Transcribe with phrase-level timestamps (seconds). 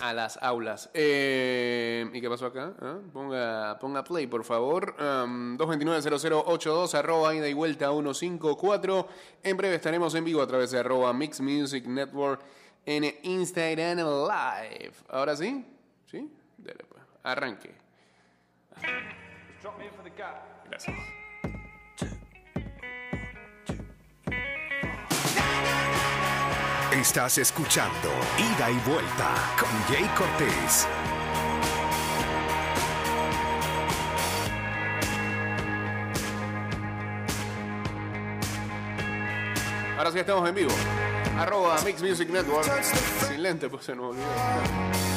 [0.00, 0.90] A las aulas.
[0.94, 2.74] Eh, ¿Y qué pasó acá?
[2.80, 2.98] ¿Ah?
[3.12, 4.94] Ponga, ponga play, por favor.
[4.98, 9.08] Um, 229-0082, arroba ida y vuelta 154.
[9.42, 12.42] En breve estaremos en vivo a través de arroba Mix Music Network
[12.86, 14.94] en Instagram Live.
[15.08, 15.64] ¿Ahora sí?
[16.06, 16.30] ¿Sí?
[16.58, 17.02] Dale pues.
[17.22, 17.74] Arranque.
[20.68, 21.23] Gracias.
[27.04, 28.08] Estás escuchando
[28.38, 30.88] Ida y Vuelta con Jay Cortés.
[39.98, 40.70] Ahora sí estamos en vivo.
[41.38, 42.82] Arroba Mix Music Network.
[42.82, 45.13] Sin lente, pues se nos olvidó.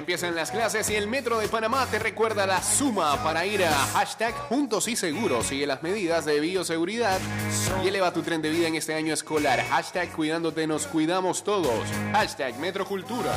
[0.00, 3.70] Empiecen las clases y el Metro de Panamá te recuerda la suma para ir a
[3.70, 5.46] hashtag Juntos y Seguros.
[5.46, 7.20] Sigue las medidas de bioseguridad
[7.84, 9.62] y eleva tu tren de vida en este año escolar.
[9.68, 11.84] Hashtag Cuidándote nos cuidamos todos.
[12.12, 13.30] Hashtag Metrocultura.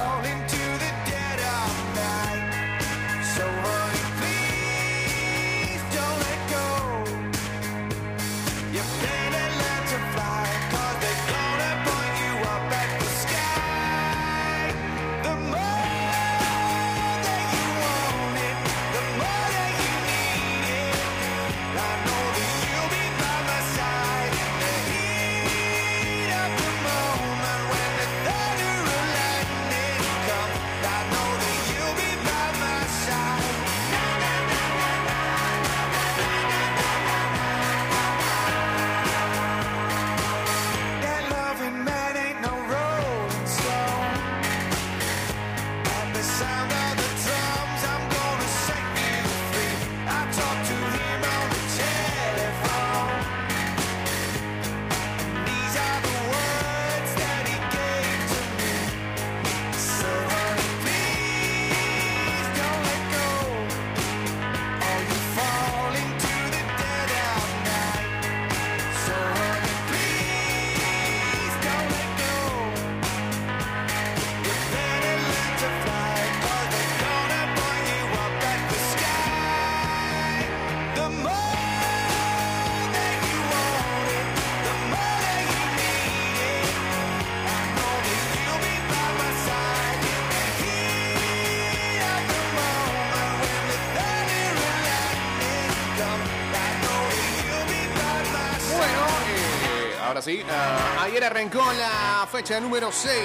[100.27, 100.43] Eh, ahora sí.
[100.49, 103.15] ah, ayer arrancó la fecha número 6.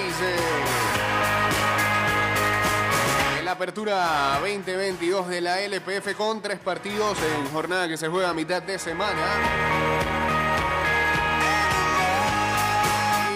[3.39, 8.29] en la apertura 2022 de la LPF con tres partidos en jornada que se juega
[8.29, 9.21] a mitad de semana.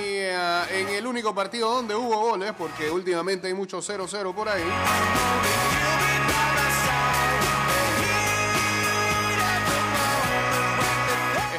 [0.06, 4.50] Y ah, en el único partido donde hubo goles, porque últimamente hay mucho 0-0 por
[4.50, 4.64] ahí.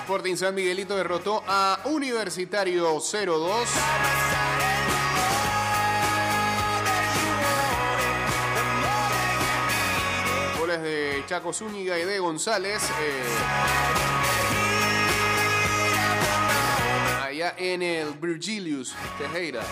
[0.05, 3.65] Sporting San Miguelito derrotó a Universitario 0-2.
[10.59, 12.83] Goles de Chaco Zúñiga y de González.
[13.01, 13.23] Eh,
[17.25, 19.63] allá en el Virgilius Tejera.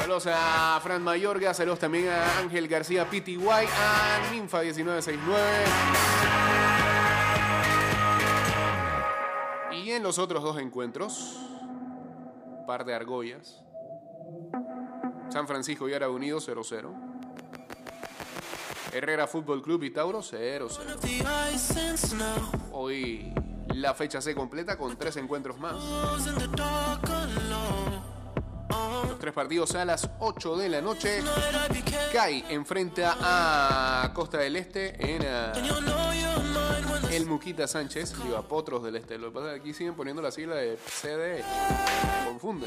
[0.00, 6.55] Saludos a Fran Mayorga, saludos también a Ángel García Pty, a Ninfa1969.
[9.96, 11.36] En los otros dos encuentros,
[12.66, 13.62] par de argollas.
[15.30, 16.92] San Francisco y Árabe Unido 0-0.
[18.92, 21.00] Herrera Fútbol Club y Tauro 0-0.
[21.00, 21.24] The
[21.54, 23.32] ice and snow Hoy
[23.68, 25.74] la fecha se completa con tres encuentros más.
[29.08, 31.22] Los tres partidos a las 8 de la noche.
[31.22, 32.12] That I became.
[32.12, 35.52] CAI enfrenta a Costa del Este en ah,
[37.10, 39.18] El Muquita Sánchez, digo, a Potros del Este.
[39.18, 41.42] Lo que pasa es que aquí siguen poniendo la sigla de CD.
[42.26, 42.66] Confunde.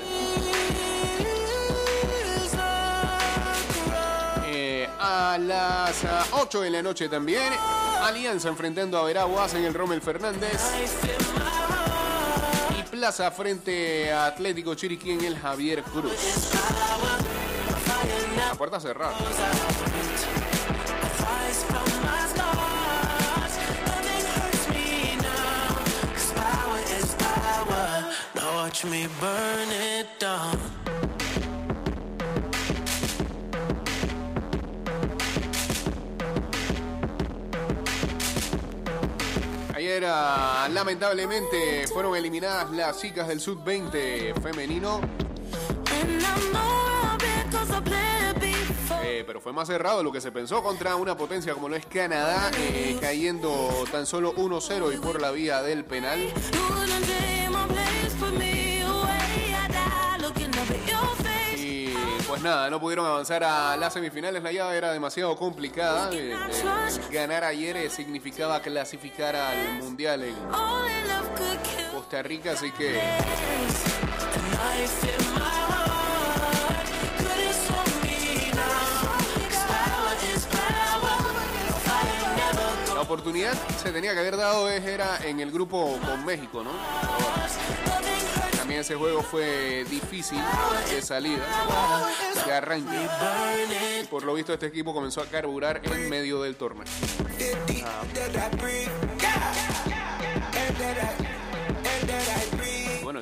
[4.48, 7.54] Eh, a las ah, 8 de la noche también,
[8.04, 10.60] Alianza enfrentando a Veraguas en el Rommel Fernández.
[12.78, 16.14] Y Plaza frente a Atlético Chiriquí en el Javier Cruz.
[18.38, 19.16] La puerta cerrada.
[28.86, 30.58] Me burn it down.
[39.76, 40.04] Ayer
[40.72, 45.02] lamentablemente, fueron eliminadas las chicas del Sub-20 femenino.
[46.02, 46.62] And I know
[47.04, 49.02] I've been 'cause I played before.
[49.04, 51.86] Eh, pero fue más cerrado lo que se pensó contra una potencia como lo es
[51.86, 56.32] Canadá, eh, cayendo tan solo 1-0 y por la vía del penal.
[62.40, 64.42] Pues nada, no pudieron avanzar a las semifinales.
[64.42, 66.10] La llave era demasiado complicada.
[66.14, 70.36] Eh, eh, ganar ayer eh, significaba clasificar al Mundial en
[71.92, 72.98] Costa Rica, así que
[82.94, 83.54] la oportunidad
[83.84, 86.72] se tenía que haber dado era en el grupo con México, ¿no?
[88.70, 90.38] También ese juego fue difícil
[90.92, 91.44] de salida,
[92.46, 93.10] de arranque.
[94.04, 96.86] Y por lo visto este equipo comenzó a carburar en medio del torneo.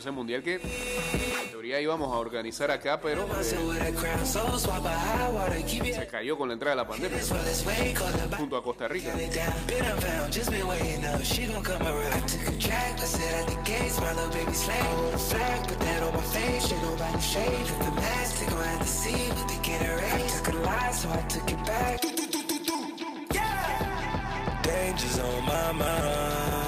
[0.08, 3.44] Ese mundial que en teoría íbamos a organizar acá, pero eh,
[5.94, 7.20] se cayó con la entrada de la pandemia
[8.38, 9.14] junto a Costa Rica.
[24.64, 26.67] Danger's on my mind.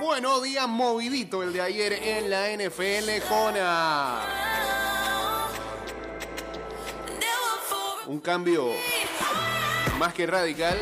[0.00, 3.54] Bueno, día movidito el de ayer en la NFL con
[8.06, 8.72] un cambio
[9.98, 10.78] más que radical,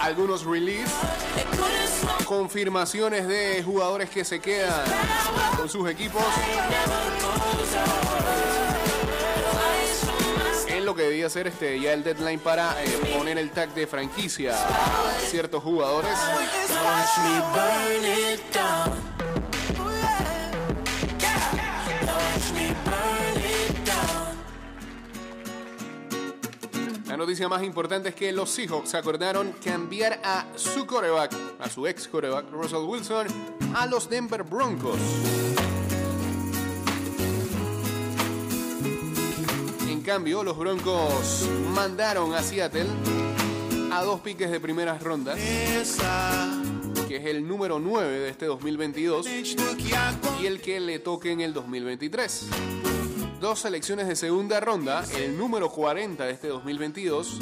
[0.00, 0.92] algunos release,
[2.24, 4.84] confirmaciones de jugadores que se quedan
[5.56, 6.24] con sus equipos
[10.86, 14.54] lo que debía ser este ya el deadline para eh, poner el tag de franquicia
[14.54, 16.12] a ciertos jugadores.
[27.08, 31.88] La noticia más importante es que los Seahawks acordaron cambiar a su coreback, a su
[31.88, 33.26] ex coreback Russell Wilson,
[33.74, 35.00] a los Denver Broncos.
[40.06, 42.86] Cambio, los Broncos mandaron a Seattle
[43.90, 45.36] a dos piques de primeras rondas,
[47.08, 51.52] que es el número 9 de este 2022 y el que le toque en el
[51.52, 52.46] 2023
[53.40, 57.38] dos selecciones de segunda ronda, el número 40 de este 2022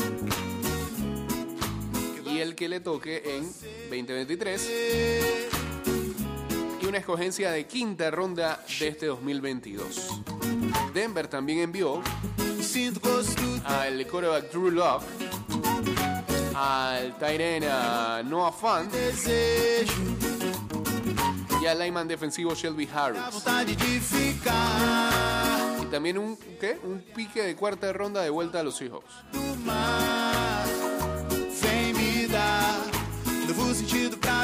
[2.32, 3.42] y el que le toque en
[3.90, 4.70] 2023
[6.80, 10.22] y una escogencia de quinta ronda de este 2022.
[10.94, 12.02] Denver también envió
[13.64, 15.06] al quarterback Drew Locke,
[16.56, 17.68] al Tyrene
[18.24, 18.92] Noah Fant
[21.62, 23.20] y al lineman defensivo Shelby Harris.
[25.82, 26.80] Y también un, ¿qué?
[26.82, 29.14] un pique de cuarta ronda de vuelta a los Seahawks.
[33.46, 34.43] Me sentido pra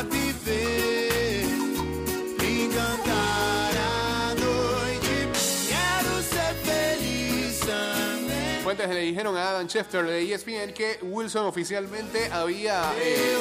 [8.70, 13.36] Fuentes le dijeron a Adam Schefter de ESPN que Wilson oficialmente había eh,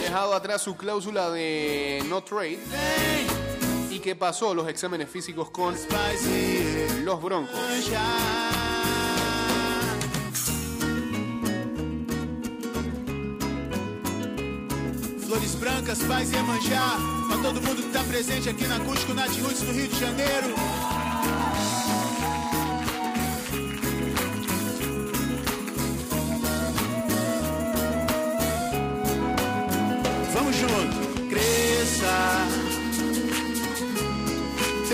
[0.00, 2.60] dejado atrás su cláusula de no trade
[3.90, 7.54] y que pasó los exámenes físicos con se los Broncos.
[15.26, 16.96] Flores brancas, paz e manjar.
[17.28, 20.73] Pra todo mundo que tá presente aqui na Acústico Nat Roots no Rio de Janeiro.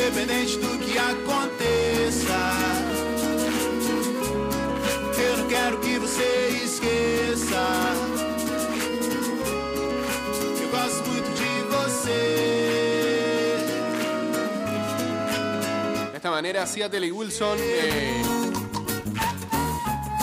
[0.01, 2.33] Independente do que aconteça.
[5.23, 7.61] Eu não quero que você esqueça.
[10.59, 12.21] Eu gosto muito de você.
[16.11, 18.23] De esta manera, Seattle y Wilson eh,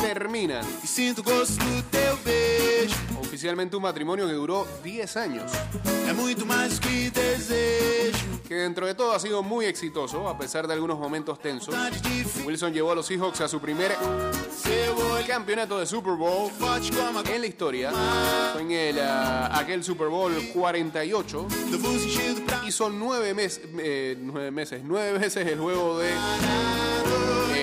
[0.01, 0.61] terminan.
[0.83, 3.06] E sinto gosto do teu beijo.
[3.37, 5.51] Oficialmente un matrimonio que duró 10 años,
[8.47, 11.75] que dentro de todo ha sido muy exitoso, a pesar de algunos momentos tensos.
[12.47, 13.95] Wilson llevó a los Seahawks a su primer
[15.27, 16.51] campeonato de Super Bowl
[17.31, 17.91] en la historia.
[18.53, 23.35] Fue en el, ah, aquel Super Bowl 48 do voo sentido pra y son nueve,
[23.35, 26.09] mes- eh, nueve meses, nueve veces el juego de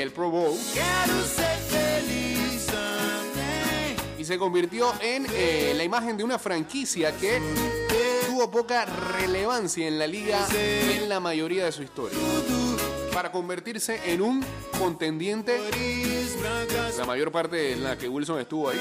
[0.00, 0.56] el Pro Bowl.
[0.72, 2.33] Quero ser feliz.
[4.24, 7.40] Se convirtió en eh, la imagen de una franquicia que
[8.26, 12.18] tuvo poca relevancia en la liga en la mayoría de su historia.
[13.12, 14.44] Para convertirse en un
[14.78, 15.60] contendiente
[16.98, 18.78] la mayor parte en la que Wilson estuvo ahí.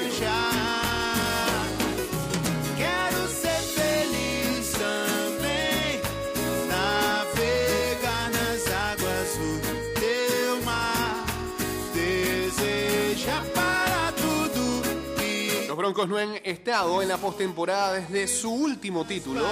[15.84, 19.42] Broncos no han estado en la postemporada desde su último título.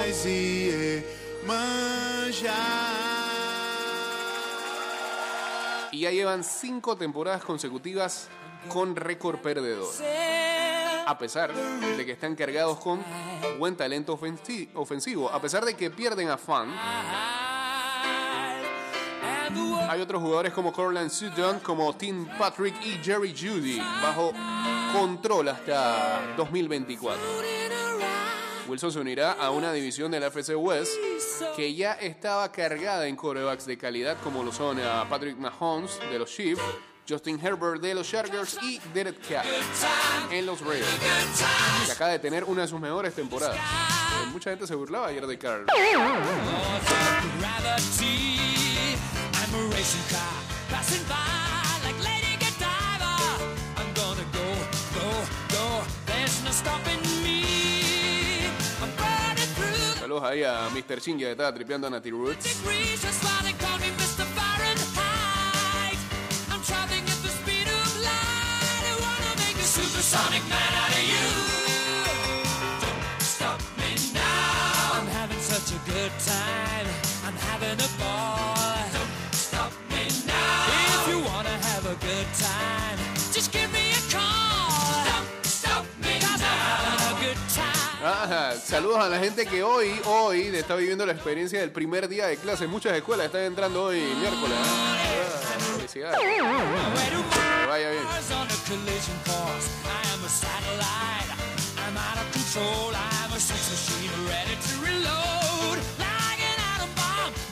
[5.91, 8.29] Y ya llevan cinco temporadas consecutivas
[8.69, 9.93] con récord perdedor.
[11.07, 13.05] A pesar de que están cargados con
[13.59, 15.29] buen talento ofensi- ofensivo.
[15.31, 16.73] A pesar de que pierden a Fan.
[19.91, 24.33] Hay otros jugadores como Corland Sutton, como Tim Patrick y Jerry Judy bajo
[24.93, 27.21] control hasta 2024.
[28.69, 30.93] Wilson se unirá a una división de la FC West
[31.57, 36.19] que ya estaba cargada en corebacks de calidad como lo son a Patrick Mahomes de
[36.19, 36.63] los Chiefs,
[37.09, 39.45] Justin Herbert de los Chargers y Derek Carr
[40.31, 40.89] en los Raiders,
[41.87, 43.57] que acaba de tener una de sus mejores temporadas.
[43.57, 45.67] Eh, Mucha gente se burlaba ayer de Carr.
[59.99, 61.01] Saludos ahí a Mr.
[61.01, 62.45] Shin que estaba tripeando a Natty Roots.
[62.45, 63.01] degrees.
[63.01, 64.25] That's why they call me Mr.
[64.37, 65.97] Fahrenheit.
[66.53, 68.85] I'm traveling at the speed of light.
[68.85, 71.29] I wanna make a supersonic man out of you.
[72.85, 75.01] Don't stop me now.
[75.01, 76.87] I'm having such a good time.
[77.25, 78.77] I'm having a ball.
[78.93, 81.01] Don't stop me now.
[81.01, 82.82] If you wanna have a good time,
[88.65, 92.37] saludos a la gente que hoy, hoy está viviendo la experiencia del primer día de
[92.37, 92.67] clase.
[92.67, 94.57] Muchas escuelas están entrando hoy miércoles.
[94.57, 95.23] ¿eh?
[95.45, 96.19] Ah, felicidades.
[96.21, 98.05] Que vaya bien.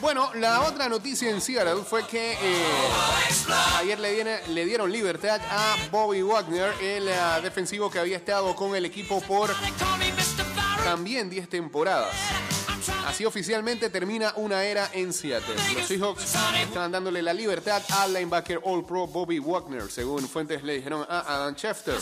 [0.01, 2.65] Bueno, la otra noticia en Seattle fue que eh,
[3.77, 7.13] ayer le, diene- le dieron libertad a Bobby Wagner, el eh,
[7.43, 9.51] defensivo que había estado con el equipo por
[10.91, 12.13] también 10 temporadas.
[13.07, 15.55] Así oficialmente termina una era en Seattle.
[15.73, 20.73] Los Seahawks están dándole la libertad al linebacker All Pro Bobby Wagner, según fuentes le
[20.73, 21.95] dijeron a Adam Schefter.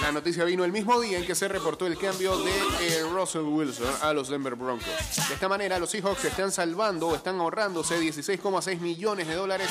[0.00, 3.42] La noticia vino el mismo día en que se reportó el cambio de eh, Russell
[3.42, 4.88] Wilson a los Denver Broncos.
[5.28, 9.68] De esta manera, los Seahawks están salvando o están ahorrándose 16,6 millones de dólares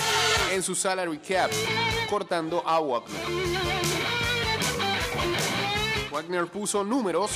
[0.53, 1.50] en su salary cap,
[2.11, 3.21] cortando a Wagner.
[6.11, 7.31] Wagner puso números,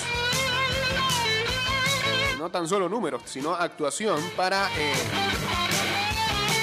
[2.38, 4.94] no tan solo números, sino actuación para eh,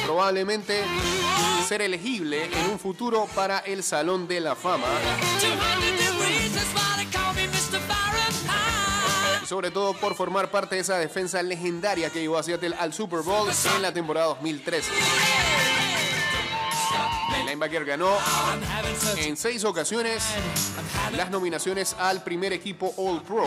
[0.05, 0.83] probablemente
[1.67, 4.87] ser elegible en un futuro para el Salón de la Fama.
[4.87, 6.53] 200 degrees.
[6.53, 7.81] That's why they call me Mr.
[7.81, 9.43] Fahrenheit.
[9.43, 12.93] y sobre todo por formar parte de esa defensa legendaria que llevó a Seattle al
[12.93, 14.91] Super Bowl en la temporada 2013.
[17.39, 18.19] El linebacker ganó
[19.17, 20.23] en seis ocasiones
[21.17, 23.45] las nominaciones al primer equipo All Pro,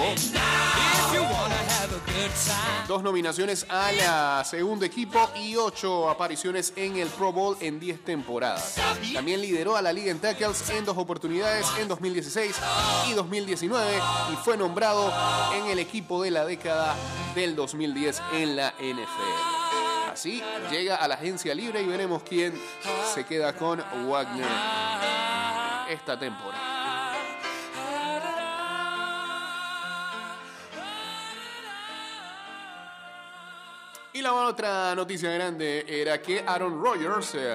[1.18, 7.80] A dos nominaciones al ah, segundo equipo y ocho apariciones en el Pro Bowl en
[7.80, 8.76] 10 temporadas.
[9.14, 12.56] También lideró a la liga en tackles en dos oportunidades en 2016
[13.10, 13.86] y 2019
[14.34, 15.14] y fue nombrado
[15.56, 16.96] en el equipo de la década
[17.34, 20.12] del 2010 en la NFL.
[20.12, 22.54] Así llega a la agencia libre y veremos quién
[23.14, 24.46] se queda con Wagner
[25.90, 26.75] esta temporada.
[34.34, 37.54] Otra noticia grande era que Aaron Rodgers eh,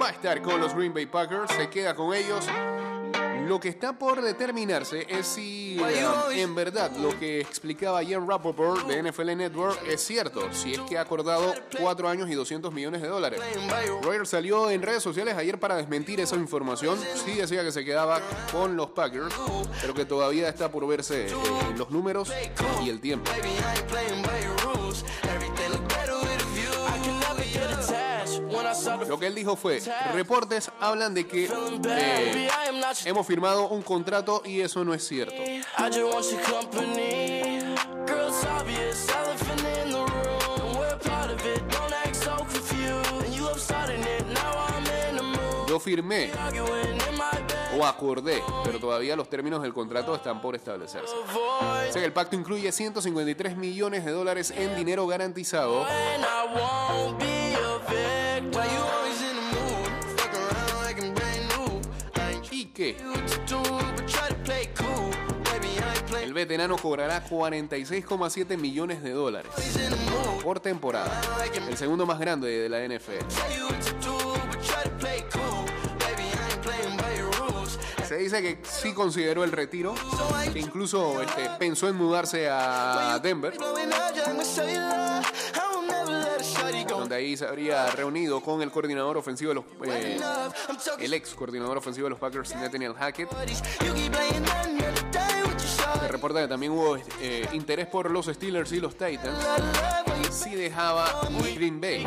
[0.00, 2.46] va a estar con los Green Bay Packers, se queda con ellos.
[3.50, 8.86] Lo que está por determinarse es si eh, en verdad lo que explicaba Ian Rappaport
[8.86, 13.02] de NFL Network es cierto, si es que ha acordado 4 años y 200 millones
[13.02, 13.40] de dólares.
[14.02, 16.96] Royer salió en redes sociales ayer para desmentir esa información.
[17.24, 18.20] Sí decía que se quedaba
[18.52, 19.34] con los Packers,
[19.80, 21.34] pero que todavía está por verse eh,
[21.76, 22.30] los números
[22.84, 23.32] y el tiempo.
[29.10, 29.82] Lo que él dijo fue,
[30.14, 32.48] reportes hablan de que eh,
[33.04, 35.34] hemos firmado un contrato y eso no es cierto.
[45.66, 46.30] Yo firmé
[47.76, 51.12] o acordé, pero todavía los términos del contrato están por establecerse.
[51.86, 55.84] Dice que el pacto incluye 153 millones de dólares en dinero garantizado
[66.40, 69.52] veterano cobrará 46,7 millones de dólares
[70.42, 71.20] por temporada,
[71.68, 73.26] el segundo más grande de la NFL.
[78.06, 79.94] Se dice que sí consideró el retiro,
[80.50, 83.54] que incluso este, pensó en mudarse a Denver,
[86.88, 90.18] donde ahí se habría reunido con el coordinador ofensivo de los eh,
[90.98, 93.28] el ex coordinador ofensivo de los Packers, Nathaniel Hackett.
[96.12, 99.38] Reporta que también hubo eh, interés por los Steelers y los Titans.
[99.42, 101.20] I love when you Sí dejaba
[101.54, 102.06] Green Bay.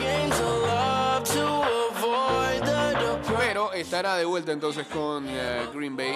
[3.38, 6.16] Pero estará de vuelta entonces con eh, Green Bay.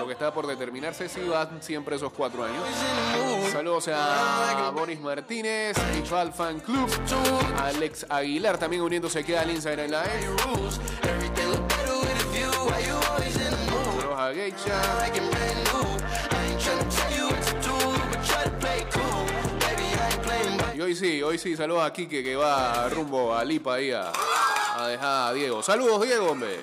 [0.00, 2.62] Lo que está por determinarse si van siempre esos cuatro años.
[3.50, 6.88] Saludos a Boris Martínez, Igual Fan Club,
[7.62, 10.26] Alex Aguilar también uniéndose aquí al Instagram Live.
[11.02, 11.76] Everything look
[20.86, 24.12] hoy sí, hoy sí, saludos a Kike que va rumbo a Lipa ahí a,
[24.86, 25.60] dejar a Diego.
[25.60, 26.60] Saludos Diego, hombre.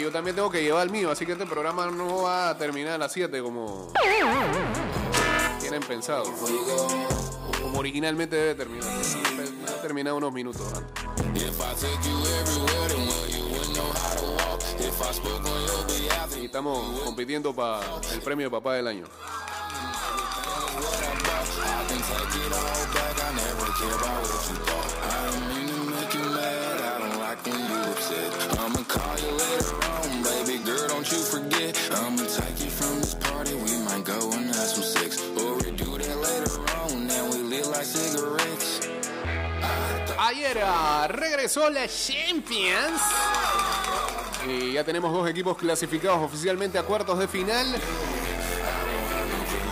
[0.00, 2.94] Yo también tengo que llevar el mío, así que este programa no va a terminar
[2.94, 3.90] a las 7 como
[5.60, 6.24] tienen pensado.
[7.62, 8.88] Como originalmente debe terminar.
[8.88, 10.62] Va a terminar unos minutos.
[16.40, 17.80] Y estamos compitiendo para
[18.12, 19.04] el premio papá del año.
[40.18, 43.00] Ayer ah, regresó la Champions.
[44.46, 47.66] Y ya tenemos dos equipos clasificados oficialmente a cuartos de final.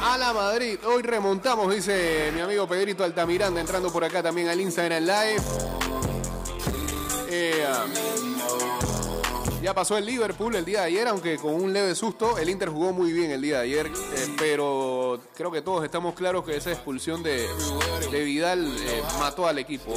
[0.02, 0.78] A la Madrid.
[0.84, 5.42] Hoy remontamos, dice mi amigo Pedrito Altamiranda, entrando por acá también al Instagram Live.
[9.62, 12.36] Ya pasó el Liverpool el día de ayer, aunque con un leve susto.
[12.36, 16.14] El Inter jugó muy bien el día de ayer, eh, pero creo que todos estamos
[16.14, 17.46] claros que esa expulsión de,
[18.10, 19.94] de Vidal eh, mató al equipo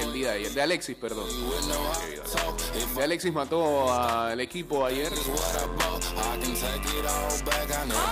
[0.00, 0.52] el día de ayer.
[0.52, 1.28] De Alexis, perdón.
[2.96, 5.12] De Alexis mató al equipo ayer.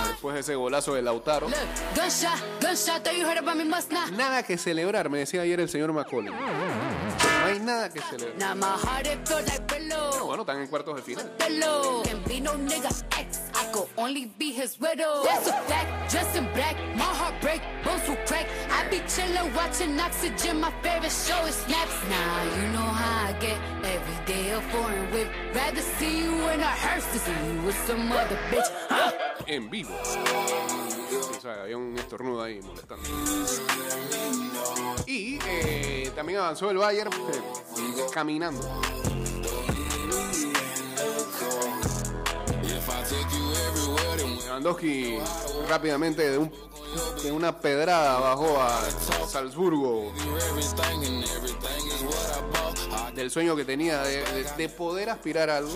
[0.07, 1.47] Después de ese golazo de Lautaro.
[4.11, 6.33] Nada que celebrar, me decía ayer el señor Macaulay.
[7.53, 8.33] vaina que se le.
[10.25, 11.31] Bueno, están en cuartos de final.
[13.55, 15.23] I could only be his widow.
[15.23, 16.75] That's a fact, dressed in black.
[16.95, 18.47] My heart break, bones will crack.
[18.69, 20.59] I be chillin', watching Oxygen.
[20.59, 21.93] My favorite show is Snaps.
[22.09, 23.57] Now nah, you know how I get.
[23.83, 25.27] Every day a foreign whip.
[25.53, 28.69] Rather see you in a hearse than see you with some other bitch.
[28.89, 29.11] Huh?
[29.47, 30.82] In vivo.
[31.43, 33.03] Sea, había un estornudo ahí molestando.
[35.05, 38.61] Y eh, también avanzó el Bayern eh, caminando.
[44.45, 45.17] Lewandowski
[45.69, 46.51] rápidamente de, un-
[47.31, 48.81] una pedrada bajó a
[49.27, 50.11] Salzburgo
[53.15, 55.71] del sueño que tenía de, de- de poder aspirar a algo.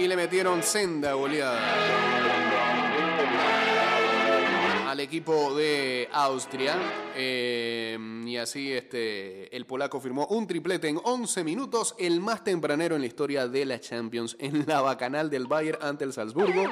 [0.00, 1.60] Y le metieron senda goleada
[4.88, 6.74] al equipo de Austria.
[7.14, 12.94] Eh, y así este, el polaco firmó un triplete en 11 minutos, el más tempranero
[12.94, 16.64] en la historia de la Champions, en la bacanal del Bayern ante el Salzburgo.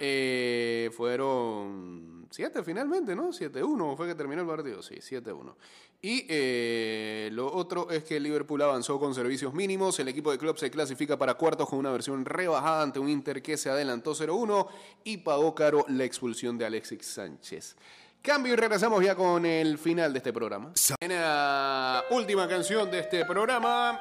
[0.00, 3.28] Eh, fueron 7 finalmente, ¿no?
[3.28, 5.54] 7-1 fue que terminó el partido, sí, 7-1.
[6.02, 10.58] Y eh, lo otro es que Liverpool avanzó con servicios mínimos, el equipo de club
[10.58, 14.66] se clasifica para cuartos con una versión rebajada ante un Inter que se adelantó 0-1
[15.04, 17.76] y pagó caro la expulsión de Alexis Sánchez.
[18.20, 20.72] Cambio y regresamos ya con el final de este programa.
[20.98, 24.00] En la última canción de este programa.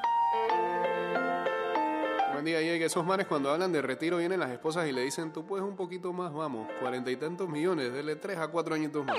[2.44, 5.32] Día, y que esos manes cuando hablan de retiro vienen las esposas y le dicen,
[5.32, 9.06] tú puedes un poquito más, vamos, cuarenta y tantos millones, dele tres a cuatro añitos
[9.06, 9.16] más.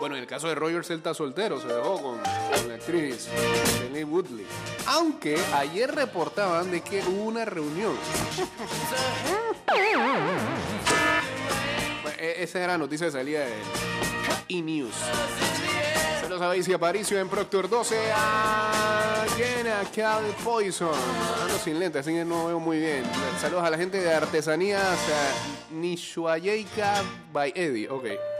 [0.00, 2.22] Bueno, en el caso de Rogers, él soltero, se dejó con,
[2.68, 3.28] la actriz
[3.80, 4.46] Kelly Woodley.
[4.86, 7.94] Aunque ayer reportaban de que hubo una reunión.
[12.18, 13.54] E- Esa era la noticia que salía de
[14.48, 14.94] E-News.
[16.20, 17.96] Se sabéis, y Aparicio en Proctor 12
[19.36, 20.94] a Jenna Cal Poison.
[21.42, 23.02] Ando sin lentes, así que no veo muy bien.
[23.40, 27.88] Saludos a la gente de artesanías a Nishuayeika by Eddie.
[27.88, 28.35] Ok.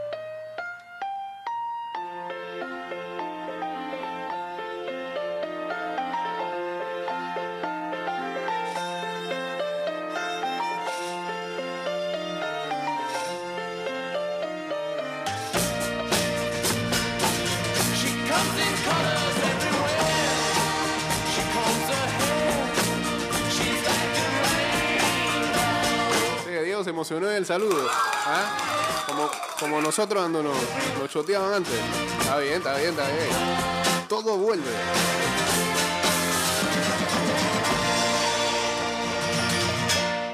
[26.97, 27.87] Emocionó del saludo.
[28.25, 29.05] ¿ah?
[29.05, 29.29] Como,
[29.59, 30.57] como nosotros cuando nos,
[30.99, 31.79] nos choteaban antes.
[32.19, 34.07] Está bien, está bien, está bien.
[34.09, 34.71] Todo vuelve.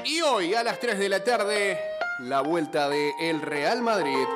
[0.06, 1.78] Y hoy a las 3 de la tarde,
[2.20, 4.26] la vuelta de el Real Madrid.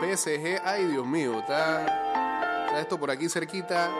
[0.00, 3.90] PSG, ay Dios mío, está, está esto por aquí cerquita.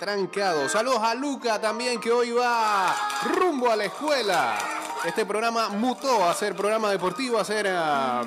[0.00, 0.68] Trancado.
[0.68, 4.77] Saludos a Luca también que hoy va rumbo a la escuela.
[5.08, 8.22] Este programa mutó a ser programa deportivo, a ser ah,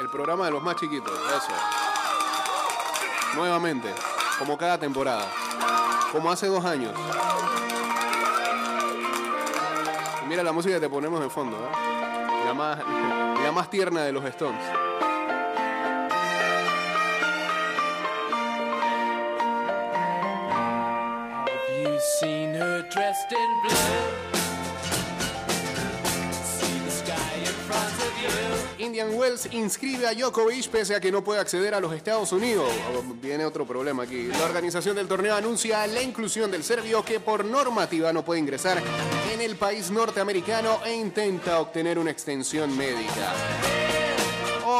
[0.00, 1.12] el programa de los más chiquitos.
[1.12, 1.52] Eso.
[3.36, 3.88] Nuevamente,
[4.36, 5.24] como cada temporada.
[6.10, 6.92] Como hace dos años.
[10.26, 12.46] Mira la música que te ponemos de fondo, ¿eh?
[12.46, 12.80] La más,
[13.44, 14.60] la más tierna de los Stones.
[21.46, 24.21] Have you seen her dressed in blue?
[28.82, 32.68] Indian Wells inscribe a Djokovic pese a que no puede acceder a los Estados Unidos.
[32.96, 34.24] Oh, Viene otro problema aquí.
[34.26, 38.82] La organización del torneo anuncia la inclusión del serbio que por normativa no puede ingresar
[39.32, 43.81] en el país norteamericano e intenta obtener una extensión médica.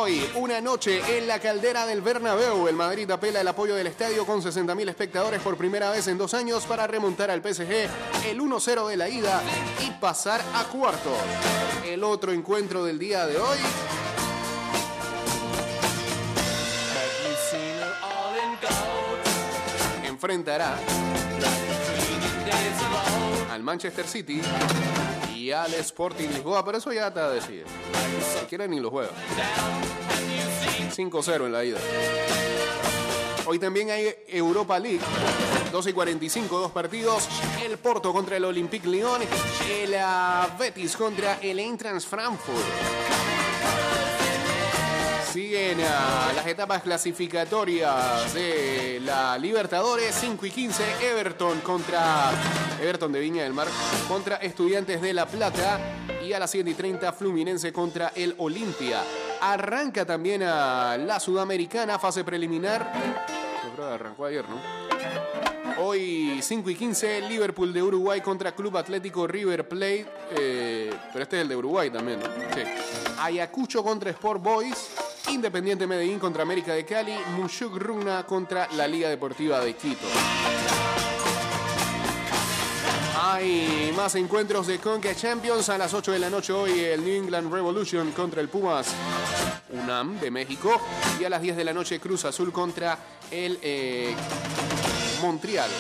[0.04, 2.66] Hoy, una noche en la caldera del Bernabéu.
[2.66, 6.34] El Madrid apela el apoyo del estadio con 60.000 espectadores por primera vez en dos
[6.34, 7.88] años para remontar al PSG
[8.26, 9.40] el 1-0 de la ida
[9.86, 11.16] y pasar a cuartos.
[11.86, 13.58] El otro encuentro del día de hoy
[20.08, 20.80] enfrentará
[23.52, 24.42] al Manchester City
[25.50, 27.66] al Sporting Lisboa, pero eso ya está decidido.
[28.48, 29.10] Si ni lo juega.
[30.94, 31.78] 5-0 en la ida.
[33.46, 35.00] Hoy también hay Europa League.
[35.72, 37.28] 12 y 45, dos partidos.
[37.64, 39.22] El Porto contra el Olympique Lyon.
[39.68, 39.96] El
[40.58, 43.41] Betis contra el Eintracht Frankfurt.
[45.32, 52.30] Siguen ah, las etapas clasificatorias de la Libertadores 5 y 15 Everton contra
[52.78, 53.66] Everton de Viña del Mar
[54.08, 55.80] contra Estudiantes de La Plata
[56.22, 59.00] y a las 7 y 30 Fluminense contra el Olimpia.
[59.40, 62.92] Arranca también a la Sudamericana fase preliminar.
[63.82, 64.60] Arrancó ayer, ¿no?
[65.82, 70.06] Hoy 5 y 15, Liverpool de Uruguay contra Club Atlético River Plate.
[70.38, 72.26] eh, pero este es el de Uruguay también, ¿no?
[72.54, 72.62] Sí.
[73.18, 74.90] Ayacucho contra Sport Boys.
[75.32, 77.14] Independiente Medellín contra América de Cali.
[77.36, 80.06] Mushuk Rugna contra la Liga Deportiva de Quito.
[83.18, 86.80] Hay más encuentros de Conca Champions a las 8 de la noche hoy.
[86.80, 88.88] El New England Revolution contra el Pumas
[89.70, 90.78] UNAM de México.
[91.18, 92.98] Y a las 10 de la noche Cruz Azul contra
[93.30, 94.14] el eh,
[95.22, 95.70] Montreal.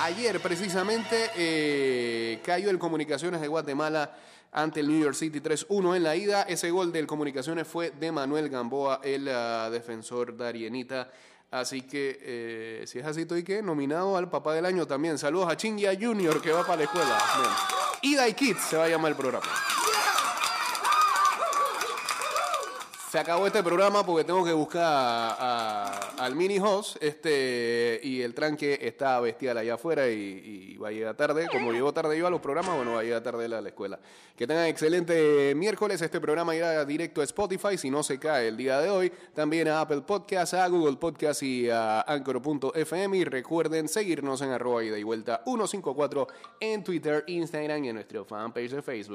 [0.00, 4.16] Ayer precisamente eh, cayó el Comunicaciones de Guatemala
[4.52, 6.42] ante el New York City 3-1 en la ida.
[6.42, 11.10] Ese gol del Comunicaciones fue de Manuel Gamboa, el ah, defensor darienita.
[11.50, 15.18] Así que, eh, si es así, estoy nominado al papá del año también.
[15.18, 17.18] Saludos a Chingia Junior que va para la escuela.
[18.02, 19.46] Ida y Kids se va a llamar el programa.
[23.10, 28.34] Se acabó este programa porque tengo que buscar a- al mini host este, y el
[28.34, 31.48] tranque está bestial allá afuera y, va a llegar tarde.
[31.50, 33.98] Como llegó tarde yo a los programas, bueno, va a llegar tarde a la escuela.
[34.36, 36.00] Que tengan excelente miércoles.
[36.02, 39.10] Este programa irá directo a Spotify si no se cae el día de hoy.
[39.34, 43.16] También a Apple Podcasts, a Google Podcasts y a Anchor.fm.
[43.16, 46.28] Y recuerden seguirnos en arroba y vuelta 154
[46.60, 49.06] en Twitter, Instagram y en nuestro fanpage de Facebook.